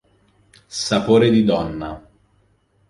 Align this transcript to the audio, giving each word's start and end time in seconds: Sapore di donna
Sapore 0.81 1.29
di 1.29 1.43
donna 1.43 2.09